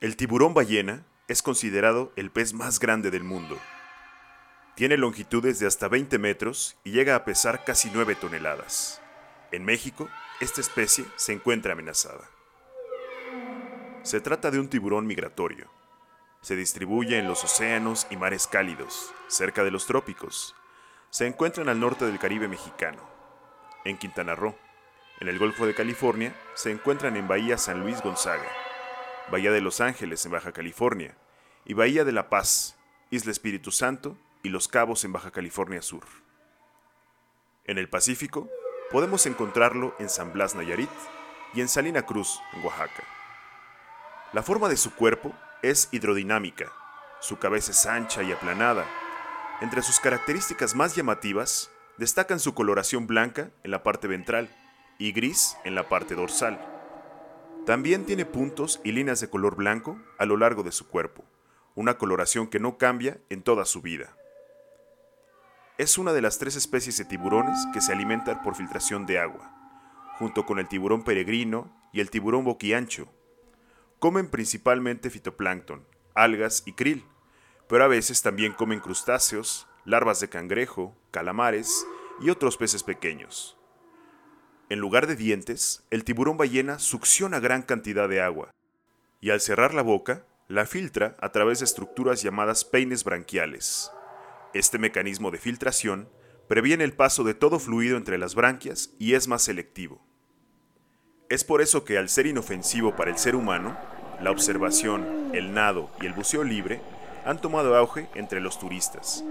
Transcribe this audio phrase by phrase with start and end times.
[0.00, 3.58] El tiburón ballena es considerado el pez más grande del mundo.
[4.74, 9.02] Tiene longitudes de hasta 20 metros y llega a pesar casi 9 toneladas.
[9.52, 10.08] En México,
[10.40, 12.30] esta especie se encuentra amenazada.
[14.02, 15.70] Se trata de un tiburón migratorio.
[16.40, 20.56] Se distribuye en los océanos y mares cálidos, cerca de los trópicos.
[21.10, 23.02] Se encuentran al norte del Caribe mexicano.
[23.84, 24.56] En Quintana Roo,
[25.20, 28.48] en el Golfo de California, se encuentran en Bahía San Luis Gonzaga
[29.30, 31.16] Bahía de Los Ángeles en Baja California,
[31.64, 32.76] y Bahía de La Paz,
[33.10, 36.04] Isla Espíritu Santo y Los Cabos en Baja California Sur.
[37.64, 38.48] En el Pacífico,
[38.90, 40.90] podemos encontrarlo en San Blas Nayarit
[41.54, 43.04] y en Salina Cruz, en Oaxaca.
[44.32, 46.72] La forma de su cuerpo es hidrodinámica,
[47.20, 48.84] su cabeza es ancha y aplanada.
[49.60, 54.48] Entre sus características más llamativas destacan su coloración blanca en la parte ventral
[54.98, 56.79] y gris en la parte dorsal.
[57.66, 61.24] También tiene puntos y líneas de color blanco a lo largo de su cuerpo,
[61.74, 64.16] una coloración que no cambia en toda su vida.
[65.76, 69.54] Es una de las tres especies de tiburones que se alimentan por filtración de agua,
[70.18, 73.08] junto con el tiburón peregrino y el tiburón boquiancho.
[73.98, 77.04] Comen principalmente fitoplancton, algas y krill,
[77.68, 81.86] pero a veces también comen crustáceos, larvas de cangrejo, calamares
[82.20, 83.59] y otros peces pequeños.
[84.70, 88.52] En lugar de dientes, el tiburón ballena succiona gran cantidad de agua
[89.20, 93.90] y al cerrar la boca, la filtra a través de estructuras llamadas peines branquiales.
[94.54, 96.08] Este mecanismo de filtración
[96.46, 100.00] previene el paso de todo fluido entre las branquias y es más selectivo.
[101.28, 103.76] Es por eso que al ser inofensivo para el ser humano,
[104.20, 106.80] la observación, el nado y el buceo libre
[107.24, 109.24] han tomado auge entre los turistas,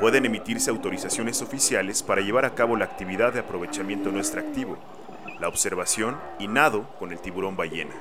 [0.00, 4.78] pueden emitirse autorizaciones oficiales para llevar a cabo la actividad de aprovechamiento no extractivo,
[5.38, 7.94] la observación y nado con el tiburón ballena.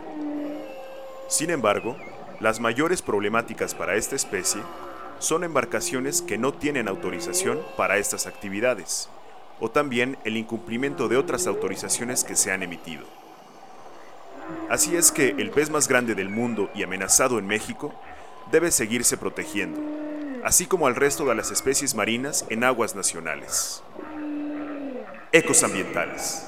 [1.28, 1.98] Sin embargo,
[2.40, 4.62] las mayores problemáticas para esta especie
[5.20, 9.10] son embarcaciones que no tienen autorización para estas actividades,
[9.60, 13.04] o también el incumplimiento de otras autorizaciones que se han emitido.
[14.70, 17.94] Así es que el pez más grande del mundo y amenazado en México
[18.52, 19.80] debe seguirse protegiendo,
[20.44, 23.84] así como al resto de las especies marinas en aguas nacionales.
[25.32, 26.46] Ecos ambientales.